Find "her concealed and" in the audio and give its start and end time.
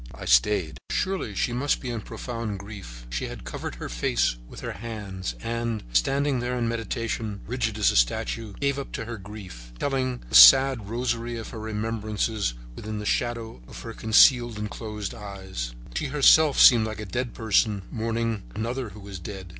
13.83-14.71